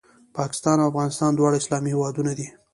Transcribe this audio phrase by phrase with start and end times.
[0.37, 2.47] پاکستان او افغانستان دواړه اسلامي هېوادونه دي